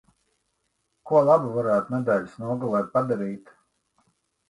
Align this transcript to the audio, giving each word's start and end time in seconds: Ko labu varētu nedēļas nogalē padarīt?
Ko 1.11 1.21
labu 1.27 1.53
varētu 1.59 1.97
nedēļas 1.99 2.35
nogalē 2.47 2.83
padarīt? 2.99 3.57